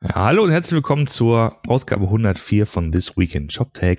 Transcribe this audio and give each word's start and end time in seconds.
Ja, 0.00 0.14
hallo 0.14 0.44
und 0.44 0.52
herzlich 0.52 0.74
willkommen 0.74 1.08
zur 1.08 1.58
Ausgabe 1.66 2.04
104 2.04 2.66
von 2.66 2.92
This 2.92 3.16
Week 3.16 3.34
in 3.34 3.50
ShopTech, 3.50 3.98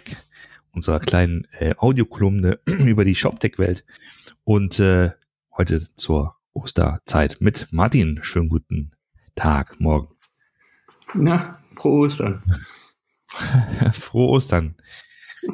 unserer 0.71 1.01
kleinen 1.01 1.45
äh, 1.59 1.73
Audiokolumne 1.75 2.57
über 2.65 3.03
die 3.03 3.15
ShopTech-Welt. 3.15 3.83
Und 4.45 4.79
äh, 4.79 5.11
heute 5.57 5.93
zur 5.95 6.37
Osterzeit 6.53 7.41
mit 7.41 7.73
Martin. 7.73 8.19
Schönen 8.21 8.47
guten 8.47 8.91
Tag, 9.35 9.81
morgen. 9.81 10.15
Na, 11.15 11.59
frohe 11.75 12.05
Ostern. 12.05 12.43
frohe 13.91 14.29
Ostern. 14.29 14.75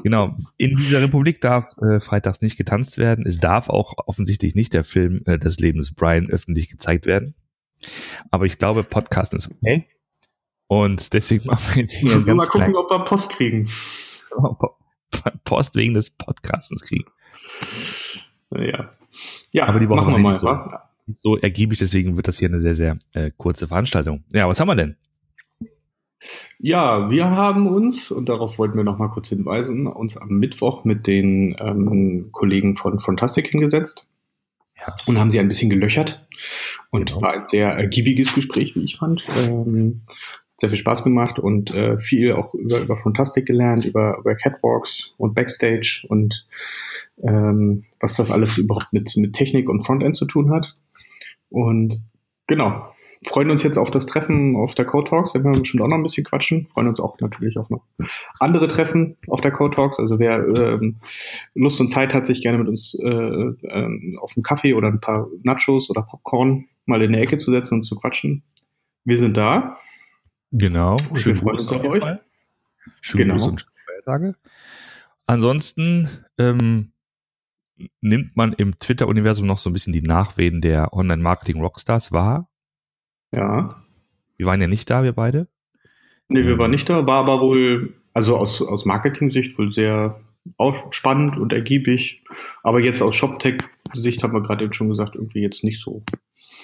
Genau. 0.04 0.38
In 0.58 0.78
dieser 0.78 1.02
Republik 1.02 1.42
darf 1.42 1.76
äh, 1.80 2.00
freitags 2.00 2.42
nicht 2.42 2.56
getanzt 2.56 3.00
werden. 3.00 3.26
Es 3.26 3.40
darf 3.40 3.68
auch 3.68 3.96
offensichtlich 4.06 4.54
nicht 4.54 4.76
der 4.76 4.84
Film 4.84 5.24
äh, 5.26 5.40
Das 5.40 5.58
Leben 5.58 5.80
des 5.80 5.96
Brian 5.96 6.30
öffentlich 6.30 6.70
gezeigt 6.70 7.08
werden. 7.08 7.34
Aber 8.30 8.46
ich 8.46 8.60
glaube, 8.60 8.84
Podcast 8.84 9.34
ist 9.34 9.50
okay. 9.50 9.88
Und 10.68 11.14
deswegen 11.14 11.46
machen 11.46 11.76
wir 11.76 11.82
jetzt 11.84 11.96
hier 11.96 12.22
ganz 12.24 12.38
Mal 12.38 12.48
gucken, 12.48 12.76
ob 12.76 12.90
wir 12.90 13.00
Post 13.00 13.30
kriegen. 13.30 13.70
Post 15.44 15.76
wegen 15.76 15.94
des 15.94 16.10
Podcastens 16.10 16.82
kriegen. 16.82 17.06
Ja. 18.52 18.92
Ja, 19.52 19.68
aber 19.68 19.80
die 19.80 19.88
Woche 19.88 20.02
machen 20.02 20.14
wir 20.14 20.20
mal. 20.20 20.36
So, 20.36 20.58
so 21.22 21.38
ergiebig, 21.38 21.80
deswegen 21.80 22.18
wird 22.18 22.28
das 22.28 22.40
hier 22.40 22.50
eine 22.50 22.60
sehr, 22.60 22.76
sehr 22.76 22.98
äh, 23.14 23.32
kurze 23.36 23.68
Veranstaltung. 23.68 24.24
Ja, 24.34 24.48
was 24.48 24.60
haben 24.60 24.68
wir 24.68 24.76
denn? 24.76 24.98
Ja, 26.58 27.10
wir 27.12 27.30
haben 27.30 27.68
uns, 27.68 28.12
und 28.12 28.30
darauf 28.30 28.58
wollten 28.58 28.78
wir 28.78 28.84
noch 28.84 28.98
mal 28.98 29.10
kurz 29.10 29.30
hinweisen, 29.30 29.88
uns 29.88 30.18
am 30.18 30.30
Mittwoch 30.30 30.84
mit 30.84 31.06
den 31.06 31.56
ähm, 31.60 32.30
Kollegen 32.32 32.76
von 32.76 33.00
Fantastic 33.00 33.48
hingesetzt 33.48 34.10
ja. 34.78 34.94
und 35.06 35.20
haben 35.20 35.30
sie 35.30 35.40
ein 35.40 35.48
bisschen 35.48 35.70
gelöchert. 35.70 36.28
Und 36.90 37.10
genau. 37.10 37.22
war 37.22 37.34
ein 37.34 37.46
sehr 37.46 37.72
ergiebiges 37.72 38.34
Gespräch, 38.34 38.76
wie 38.76 38.84
ich 38.84 38.98
fand. 38.98 39.26
Ähm, 39.38 40.02
sehr 40.58 40.70
viel 40.70 40.80
Spaß 40.80 41.04
gemacht 41.04 41.38
und 41.40 41.74
äh, 41.74 41.98
viel 41.98 42.34
auch 42.34 42.54
über, 42.54 42.80
über 42.80 42.98
Fantastik 42.98 43.46
gelernt, 43.46 43.86
über, 43.86 44.18
über 44.20 44.36
Catwalks 44.36 45.14
und 45.18 45.34
Backstage 45.34 46.06
und 46.08 46.48
ähm, 47.24 47.82
was 48.00 48.16
das 48.16 48.32
alles 48.32 48.58
überhaupt 48.58 48.94
mit, 48.94 49.16
mit 49.18 49.34
Technik 49.34 49.70
und 49.70 49.86
Frontend 49.86 50.16
zu 50.16 50.26
tun 50.26 50.52
hat. 50.52 50.76
Und 51.50 52.02
genau, 52.48 52.90
freuen 53.26 53.50
uns 53.50 53.64
jetzt 53.64 53.78
auf 53.78 53.92
das 53.92 54.06
Treffen 54.06 54.56
auf 54.56 54.76
der 54.76 54.86
Code 54.86 55.10
Talks, 55.10 55.34
da 55.34 55.44
werden 55.44 55.56
wir 55.56 55.60
bestimmt 55.60 55.84
auch 55.84 55.88
noch 55.88 55.98
ein 55.98 56.04
bisschen 56.04 56.24
quatschen. 56.24 56.68
Freuen 56.68 56.88
uns 56.88 57.00
auch 57.00 57.20
natürlich 57.20 57.58
auf 57.58 57.70
noch 57.70 57.84
andere 58.40 58.68
Treffen 58.68 59.18
auf 59.28 59.42
der 59.42 59.52
Code 59.52 59.76
Talks. 59.76 60.00
Also 60.00 60.20
wer 60.20 60.46
ähm, 60.48 60.98
Lust 61.54 61.82
und 61.82 61.90
Zeit 61.90 62.14
hat, 62.14 62.26
sich 62.26 62.42
gerne 62.42 62.58
mit 62.58 62.68
uns 62.68 62.94
äh, 62.94 63.08
äh, 63.08 64.18
auf 64.20 64.34
einen 64.36 64.44
Kaffee 64.44 64.74
oder 64.74 64.88
ein 64.88 65.00
paar 65.00 65.28
Nachos 65.44 65.90
oder 65.90 66.04
Popcorn 66.04 66.66
mal 66.86 67.02
in 67.02 67.12
der 67.12 67.22
Ecke 67.22 67.38
zu 67.38 67.52
setzen 67.52 67.76
und 67.76 67.82
zu 67.82 67.96
quatschen. 67.96 68.44
Wir 69.04 69.18
sind 69.18 69.38
da. 69.38 69.78
Genau. 70.58 70.98
Schön 71.16 71.34
wir 71.34 71.36
freuen 71.36 71.58
uns 71.58 71.72
auf 71.72 71.84
euch. 71.84 72.04
Schönen 73.02 73.24
genau. 73.24 73.34
Gruß 73.34 73.48
und 73.48 73.66
Feiertage. 73.86 74.36
Ansonsten 75.28 76.08
ähm, 76.38 76.94
nimmt 78.00 78.38
man 78.38 78.54
im 78.54 78.80
Twitter-Universum 78.80 79.48
noch 79.48 79.58
so 79.58 79.70
ein 79.70 79.74
bisschen 79.74 79.92
die 79.92 80.02
Nachwehen 80.02 80.62
der 80.62 80.94
Online-Marketing-Rockstars 80.94 82.14
wahr. 82.14 82.50
Ja. 83.34 83.66
Wir 84.38 84.46
waren 84.46 84.62
ja 84.62 84.68
nicht 84.68 84.90
da, 84.90 85.04
wir 85.04 85.12
beide. 85.12 85.50
Nee, 86.30 86.46
wir 86.46 86.54
ähm. 86.54 86.60
waren 86.60 86.72
nicht 86.72 86.88
da, 86.88 87.06
war 87.06 87.18
aber 87.18 87.42
wohl, 87.42 87.96
also 88.14 88.38
aus, 88.38 88.62
aus 88.62 88.86
Marketing-Sicht 88.86 89.58
wohl 89.58 89.72
sehr 89.72 90.22
auch 90.58 90.92
spannend 90.92 91.38
und 91.38 91.54
ergiebig. 91.54 92.24
Aber 92.64 92.80
jetzt 92.80 93.02
aus 93.02 93.16
ShopTech-Sicht 93.16 94.24
haben 94.24 94.34
wir 94.34 94.42
gerade 94.42 94.64
eben 94.64 94.74
schon 94.74 94.90
gesagt, 94.90 95.16
irgendwie 95.16 95.42
jetzt 95.42 95.64
nicht 95.64 95.82
so 95.82 96.04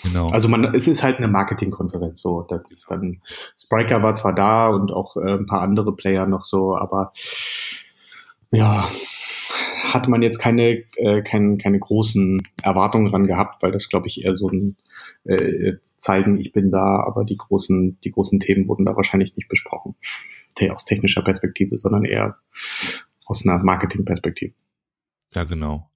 Genau. 0.04 0.30
Also 0.30 0.48
man, 0.48 0.74
es 0.74 0.88
ist 0.88 1.04
halt 1.04 1.18
eine 1.18 1.28
Marketingkonferenz 1.28 2.22
so. 2.22 2.42
Das 2.50 2.64
ist 2.70 2.90
dann, 2.90 3.22
Spriker 3.58 4.02
war 4.02 4.14
zwar 4.14 4.34
da 4.34 4.70
und 4.70 4.92
auch 4.92 5.16
äh, 5.18 5.38
ein 5.38 5.46
paar 5.46 5.62
andere 5.62 5.96
Player 5.96 6.26
noch 6.26 6.44
so, 6.44 6.76
aber 6.76 7.12
ja, 8.52 8.90
hat 9.84 10.08
man 10.08 10.22
jetzt 10.22 10.40
keine, 10.40 10.84
äh, 10.96 11.22
keine, 11.22 11.58
keine 11.58 11.80
großen 11.80 12.42
Erwartungen 12.64 13.12
dran 13.12 13.28
gehabt, 13.28 13.62
weil 13.62 13.72
das, 13.72 13.90
glaube 13.90 14.08
ich, 14.08 14.24
eher 14.24 14.36
so 14.36 14.50
ein 14.50 14.78
äh, 15.26 15.74
zeigen, 15.84 16.40
ich 16.40 16.52
bin 16.52 16.72
da, 16.72 17.04
aber 17.06 17.24
die 17.24 17.38
großen, 17.38 18.00
die 18.04 18.12
großen 18.12 18.40
Themen 18.40 18.68
wurden 18.68 18.86
da 18.86 18.96
wahrscheinlich 18.96 19.36
nicht 19.36 19.50
besprochen. 19.50 19.96
Aus 20.72 20.86
technischer 20.86 21.24
Perspektive, 21.24 21.78
sondern 21.78 22.06
eher 22.06 22.38
aus 23.32 23.48
einer 23.48 23.64
Marketingperspektive. 23.64 24.54
Ja, 25.34 25.46
genau. 25.46 25.90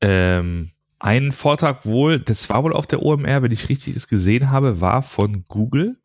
Ähm, 0.00 0.70
ein 0.98 1.32
Vortrag 1.32 1.86
wohl, 1.86 2.20
das 2.20 2.48
war 2.50 2.62
wohl 2.62 2.74
auf 2.74 2.86
der 2.86 3.02
OMR, 3.02 3.42
wenn 3.42 3.52
ich 3.52 3.68
richtig 3.68 3.94
das 3.94 4.06
gesehen 4.06 4.50
habe, 4.50 4.80
war 4.80 5.02
von 5.02 5.44
Google. 5.48 5.96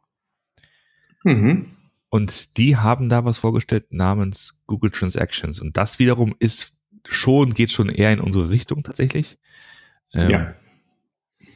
Mhm. 1.24 1.68
Und 2.10 2.58
die 2.58 2.78
haben 2.78 3.10
da 3.10 3.24
was 3.26 3.40
vorgestellt 3.40 3.92
namens 3.92 4.62
Google 4.68 4.92
Transactions. 4.92 5.60
Und 5.60 5.78
das 5.78 6.00
wiederum 6.00 6.36
ist 6.40 6.78
schon, 7.08 7.54
geht 7.54 7.72
schon 7.72 7.90
eher 7.90 8.12
in 8.12 8.20
unsere 8.20 8.50
Richtung 8.50 8.84
tatsächlich. 8.84 9.38
Ähm, 10.14 10.30
ja. 10.30 10.56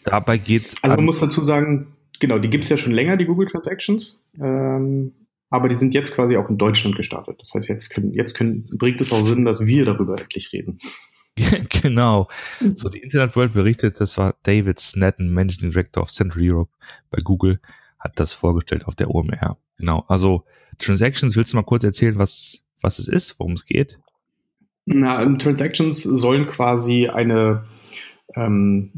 Dabei 0.04 0.38
geht's. 0.38 0.82
Also 0.84 0.98
man 0.98 1.06
muss 1.06 1.20
dazu 1.20 1.42
sagen, 1.42 1.96
genau, 2.20 2.40
die 2.40 2.50
gibt's 2.50 2.70
ja 2.70 2.78
schon 2.78 2.94
länger, 2.94 3.18
die 3.18 3.26
Google 3.26 3.48
Transactions. 3.48 4.24
Ähm, 4.40 5.14
aber 5.50 5.70
die 5.70 5.76
sind 5.76 5.94
jetzt 5.94 6.14
quasi 6.14 6.38
auch 6.38 6.50
in 6.50 6.58
Deutschland 6.58 6.96
gestartet. 6.96 7.38
Das 7.40 7.54
heißt, 7.54 7.70
jetzt, 7.70 7.90
können, 7.90 8.14
jetzt 8.14 8.34
können, 8.34 8.68
bringt 8.78 9.02
es 9.02 9.14
auch 9.14 9.26
Sinn, 9.26 9.46
dass 9.46 9.66
wir 9.66 9.86
darüber 9.86 10.20
endlich 10.20 10.52
reden. 10.52 10.78
genau. 11.82 12.28
Mhm. 12.62 12.78
So, 12.78 12.90
die 12.90 13.00
Internet 13.00 13.36
World 13.36 13.54
berichtet, 13.54 14.00
das 14.00 14.18
war 14.18 14.36
David 14.44 14.80
Snedden, 14.80 15.34
Managing 15.34 15.72
Director 15.72 16.04
of 16.04 16.10
Central 16.10 16.42
Europe 16.44 16.72
bei 17.10 17.22
Google, 17.22 17.60
hat 18.00 18.20
das 18.20 18.34
vorgestellt 18.34 18.86
auf 18.86 18.96
der 18.96 19.10
OMR. 19.10 19.58
Genau. 19.78 20.06
Also, 20.08 20.46
Transactions, 20.78 21.36
willst 21.36 21.54
du 21.54 21.58
mal 21.58 21.64
kurz 21.64 21.84
erzählen, 21.84 22.18
was, 22.18 22.64
was 22.82 23.00
es 23.00 23.08
ist, 23.08 23.40
worum 23.40 23.54
es 23.54 23.66
geht? 23.66 24.00
Na, 24.86 25.26
Transactions 25.34 26.04
sollen 26.04 26.48
quasi 26.48 27.08
eine, 27.08 27.66
ähm, 28.36 28.92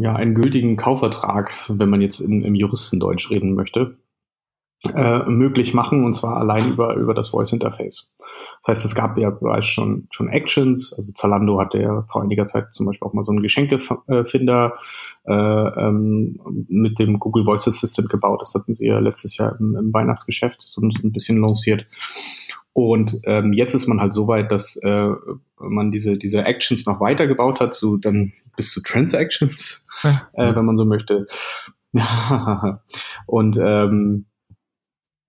ja, 0.00 0.14
einen 0.14 0.34
gültigen 0.34 0.76
Kaufvertrag, 0.76 1.52
wenn 1.68 1.90
man 1.90 2.00
jetzt 2.00 2.20
in, 2.20 2.42
im 2.42 2.54
Juristendeutsch 2.54 3.30
reden 3.30 3.54
möchte, 3.54 3.98
äh, 4.94 5.24
möglich 5.24 5.74
machen 5.74 6.04
und 6.04 6.12
zwar 6.12 6.36
allein 6.36 6.70
über, 6.70 6.94
über 6.94 7.12
das 7.12 7.30
Voice 7.30 7.52
Interface. 7.52 8.12
Das 8.62 8.68
heißt, 8.68 8.84
es 8.84 8.94
gab 8.94 9.18
ja 9.18 9.30
bereits 9.30 9.66
schon, 9.66 10.06
schon 10.10 10.28
Actions. 10.28 10.92
Also 10.92 11.12
Zalando 11.14 11.60
hatte 11.60 11.78
ja 11.78 12.04
vor 12.10 12.22
einiger 12.22 12.46
Zeit 12.46 12.70
zum 12.70 12.86
Beispiel 12.86 13.06
auch 13.06 13.12
mal 13.12 13.24
so 13.24 13.32
einen 13.32 13.42
Geschenkefinder 13.42 14.74
äh, 15.26 15.32
ähm, 15.34 16.38
mit 16.68 17.00
dem 17.00 17.18
Google 17.18 17.44
Voice 17.44 17.66
Assistant 17.66 18.08
gebaut. 18.08 18.40
Das 18.40 18.54
hatten 18.54 18.72
sie 18.72 18.86
ja 18.86 19.00
letztes 19.00 19.36
Jahr 19.36 19.56
im, 19.58 19.74
im 19.76 19.92
Weihnachtsgeschäft 19.92 20.62
so 20.62 20.80
ein 20.80 21.12
bisschen 21.12 21.40
lanciert. 21.40 21.86
Und 22.72 23.18
ähm, 23.24 23.52
jetzt 23.54 23.74
ist 23.74 23.88
man 23.88 24.00
halt 24.00 24.12
so 24.12 24.28
weit, 24.28 24.52
dass 24.52 24.76
äh, 24.76 25.10
man 25.58 25.90
diese, 25.90 26.16
diese 26.16 26.44
Actions 26.44 26.86
noch 26.86 27.00
weiter 27.00 27.26
gebaut 27.26 27.58
hat, 27.58 27.74
so 27.74 27.96
dann 27.96 28.32
bis 28.56 28.70
zu 28.70 28.80
Transactions, 28.80 29.84
äh, 30.04 30.54
wenn 30.54 30.64
man 30.64 30.76
so 30.76 30.84
möchte. 30.84 31.26
und 33.26 33.58
ähm, 33.60 34.26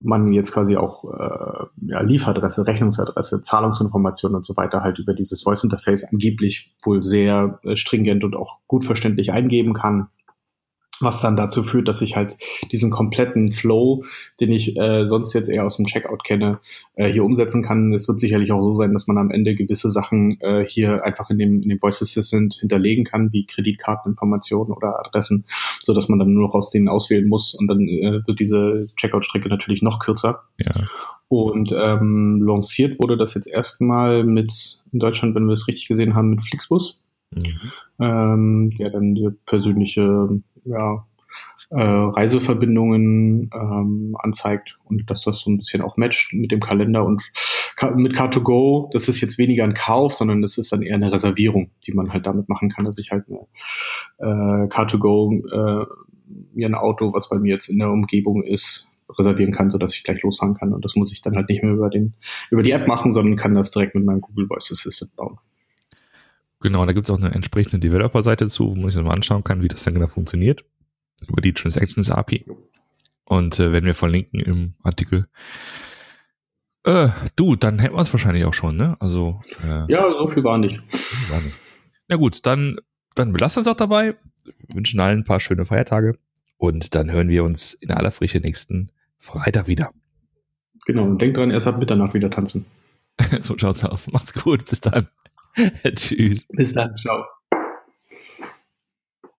man 0.00 0.32
jetzt 0.32 0.52
quasi 0.52 0.76
auch 0.76 1.04
äh, 1.04 1.66
ja, 1.86 2.02
Lieferadresse, 2.02 2.66
Rechnungsadresse, 2.66 3.40
Zahlungsinformationen 3.40 4.36
und 4.36 4.44
so 4.44 4.56
weiter 4.56 4.82
halt 4.82 4.98
über 4.98 5.14
dieses 5.14 5.42
Voice 5.42 5.62
Interface 5.62 6.04
angeblich 6.04 6.74
wohl 6.82 7.02
sehr 7.02 7.60
äh, 7.64 7.76
stringent 7.76 8.24
und 8.24 8.34
auch 8.34 8.58
gut 8.66 8.84
verständlich 8.84 9.32
eingeben 9.32 9.74
kann 9.74 10.08
was 11.00 11.20
dann 11.20 11.36
dazu 11.36 11.62
führt, 11.62 11.88
dass 11.88 12.02
ich 12.02 12.16
halt 12.16 12.36
diesen 12.70 12.90
kompletten 12.90 13.50
Flow, 13.50 14.04
den 14.40 14.52
ich 14.52 14.76
äh, 14.76 15.06
sonst 15.06 15.32
jetzt 15.34 15.48
eher 15.48 15.64
aus 15.64 15.76
dem 15.76 15.86
Checkout 15.86 16.24
kenne, 16.24 16.60
äh, 16.94 17.10
hier 17.10 17.24
umsetzen 17.24 17.62
kann. 17.62 17.92
Es 17.92 18.08
wird 18.08 18.20
sicherlich 18.20 18.52
auch 18.52 18.62
so 18.62 18.74
sein, 18.74 18.92
dass 18.92 19.06
man 19.06 19.18
am 19.18 19.30
Ende 19.30 19.54
gewisse 19.54 19.90
Sachen 19.90 20.40
äh, 20.40 20.64
hier 20.66 21.04
einfach 21.04 21.30
in 21.30 21.38
dem, 21.38 21.62
in 21.62 21.68
dem 21.68 21.78
Voice 21.78 22.02
Assistant 22.02 22.54
hinterlegen 22.60 23.04
kann, 23.04 23.32
wie 23.32 23.46
Kreditkarteninformationen 23.46 24.72
oder 24.72 24.98
Adressen, 24.98 25.44
so 25.82 25.94
dass 25.94 26.08
man 26.08 26.18
dann 26.18 26.32
nur 26.32 26.46
noch 26.46 26.54
aus 26.54 26.70
denen 26.70 26.88
auswählen 26.88 27.28
muss 27.28 27.54
und 27.54 27.68
dann 27.68 27.80
äh, 27.80 28.20
wird 28.26 28.40
diese 28.40 28.86
Checkout-Strecke 28.96 29.48
natürlich 29.48 29.82
noch 29.82 29.98
kürzer. 29.98 30.42
Ja. 30.58 30.72
Und 31.28 31.72
ähm, 31.72 32.42
lanciert 32.42 32.98
wurde 32.98 33.16
das 33.16 33.34
jetzt 33.34 33.46
erstmal 33.46 34.24
mit 34.24 34.80
in 34.92 34.98
Deutschland, 34.98 35.36
wenn 35.36 35.46
wir 35.46 35.52
es 35.52 35.68
richtig 35.68 35.86
gesehen 35.86 36.14
haben, 36.16 36.30
mit 36.30 36.42
Flixbus. 36.42 36.98
Mhm. 37.32 37.60
Ähm, 38.00 38.70
der 38.78 38.90
dann 38.90 39.14
die 39.14 39.28
persönliche 39.46 40.40
ja, 40.64 41.06
äh, 41.70 41.80
Reiseverbindungen 41.80 43.50
ähm, 43.54 44.16
anzeigt 44.18 44.78
und 44.84 45.08
dass 45.08 45.22
das 45.22 45.40
so 45.40 45.50
ein 45.50 45.58
bisschen 45.58 45.82
auch 45.82 45.96
matcht 45.96 46.32
mit 46.32 46.50
dem 46.50 46.60
Kalender 46.60 47.04
und 47.04 47.22
mit 47.94 48.14
Car2Go, 48.14 48.90
das 48.92 49.08
ist 49.08 49.20
jetzt 49.20 49.38
weniger 49.38 49.64
ein 49.64 49.74
Kauf, 49.74 50.14
sondern 50.14 50.42
das 50.42 50.58
ist 50.58 50.72
dann 50.72 50.82
eher 50.82 50.96
eine 50.96 51.12
Reservierung, 51.12 51.70
die 51.86 51.92
man 51.92 52.12
halt 52.12 52.26
damit 52.26 52.48
machen 52.48 52.70
kann, 52.70 52.84
dass 52.84 52.98
ich 52.98 53.12
halt 53.12 53.24
eine 53.28 53.46
äh, 54.18 54.66
Car2Go 54.66 55.82
äh, 55.82 55.86
mir 56.52 56.68
ein 56.68 56.74
Auto, 56.74 57.12
was 57.12 57.28
bei 57.28 57.38
mir 57.38 57.52
jetzt 57.52 57.68
in 57.68 57.78
der 57.78 57.90
Umgebung 57.90 58.42
ist, 58.42 58.88
reservieren 59.18 59.52
kann, 59.52 59.70
sodass 59.70 59.94
ich 59.96 60.04
gleich 60.04 60.22
losfahren 60.22 60.54
kann. 60.54 60.72
Und 60.72 60.84
das 60.84 60.94
muss 60.94 61.12
ich 61.12 61.22
dann 61.22 61.36
halt 61.36 61.48
nicht 61.48 61.62
mehr 61.62 61.72
über 61.72 61.90
den, 61.90 62.14
über 62.50 62.62
die 62.62 62.72
App 62.72 62.86
machen, 62.86 63.12
sondern 63.12 63.36
kann 63.36 63.54
das 63.54 63.70
direkt 63.70 63.94
mit 63.94 64.04
meinem 64.04 64.20
Google 64.20 64.46
Voice 64.46 64.70
Assistant 64.72 65.14
bauen. 65.16 65.38
Genau, 66.60 66.84
da 66.84 66.92
gibt 66.92 67.08
es 67.08 67.10
auch 67.10 67.18
eine 67.18 67.34
entsprechende 67.34 67.78
Developer-Seite 67.78 68.48
zu, 68.48 68.68
wo 68.68 68.74
man 68.74 68.90
sich 68.90 68.96
das 68.96 69.04
mal 69.04 69.14
anschauen 69.14 69.44
kann, 69.44 69.62
wie 69.62 69.68
das 69.68 69.82
dann 69.82 69.94
genau 69.94 70.06
funktioniert 70.06 70.64
über 71.28 71.40
die 71.40 71.52
Transactions 71.52 72.10
API. 72.10 72.44
Und 73.24 73.58
äh, 73.60 73.72
werden 73.72 73.86
wir 73.86 73.94
verlinken 73.94 74.40
im 74.40 74.72
Artikel. 74.82 75.26
Äh, 76.84 77.08
du, 77.36 77.56
dann 77.56 77.78
hätten 77.78 77.94
wir 77.94 78.00
es 78.00 78.12
wahrscheinlich 78.12 78.44
auch 78.44 78.54
schon, 78.54 78.76
ne? 78.76 78.96
Also. 79.00 79.40
Äh, 79.62 79.90
ja, 79.92 80.10
so 80.18 80.26
viel 80.26 80.44
war 80.44 80.58
nicht. 80.58 80.78
War 81.30 81.40
nicht. 81.40 81.60
Na 82.08 82.16
gut, 82.16 82.44
dann, 82.46 82.78
dann 83.14 83.32
belassen 83.32 83.56
wir 83.56 83.60
es 83.62 83.68
auch 83.68 83.76
dabei. 83.76 84.16
Wir 84.44 84.76
wünschen 84.76 84.98
allen 85.00 85.20
ein 85.20 85.24
paar 85.24 85.40
schöne 85.40 85.64
Feiertage. 85.64 86.18
Und 86.56 86.94
dann 86.94 87.10
hören 87.10 87.28
wir 87.28 87.44
uns 87.44 87.72
in 87.74 87.90
aller 87.90 88.10
Frische 88.10 88.38
nächsten 88.38 88.90
Freitag 89.18 89.66
wieder. 89.66 89.92
Genau, 90.86 91.04
und 91.04 91.22
denkt 91.22 91.36
dran, 91.36 91.50
erst 91.50 91.68
ab 91.68 91.78
Mitternacht 91.78 92.14
wieder 92.14 92.30
tanzen. 92.30 92.66
so 93.40 93.56
schaut's 93.56 93.84
aus. 93.84 94.10
Macht's 94.10 94.34
gut, 94.34 94.66
bis 94.66 94.80
dann. 94.80 95.08
Tschüss. 95.96 96.46
Bis 96.48 96.72
dann, 96.74 96.96
ciao. 96.96 97.24